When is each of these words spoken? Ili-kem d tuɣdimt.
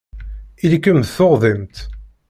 Ili-kem 0.63 0.99
d 1.03 1.07
tuɣdimt. 1.15 1.77